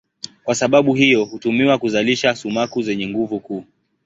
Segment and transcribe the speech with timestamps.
[0.43, 3.63] Kwa sababu hiyo hutumiwa kuzalisha sumaku zenye nguvu kuu.